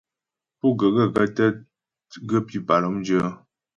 [0.59, 1.45] Pú ghə̀ gaə̂kə́ tə
[2.29, 3.25] ghə́ pípà lɔ́mdyə́?